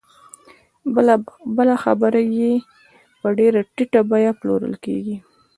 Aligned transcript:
بله 0.95 1.15
برخه 1.57 1.91
یې 2.37 2.51
په 3.21 3.27
ډېره 3.37 3.59
ټیټه 3.75 4.01
بیه 4.09 4.31
پلورل 4.39 4.75
کېږي 4.85 5.15